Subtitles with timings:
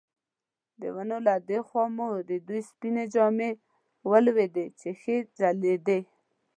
[0.79, 3.51] د ونو له دې خوا مو د دوی سپینې جامې
[4.11, 5.99] ولیدلې چې ښې ځلېدې.